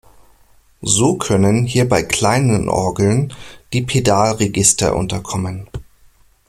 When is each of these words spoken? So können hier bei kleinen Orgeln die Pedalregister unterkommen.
So 0.81 1.15
können 1.19 1.63
hier 1.67 1.87
bei 1.87 2.01
kleinen 2.01 2.69
Orgeln 2.69 3.35
die 3.71 3.83
Pedalregister 3.83 4.95
unterkommen. 4.95 5.67